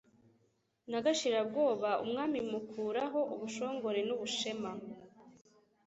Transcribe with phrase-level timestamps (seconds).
[0.91, 4.71] Na Gashira-bwoba, Umwami mukura ho ubushongore n'ubushema,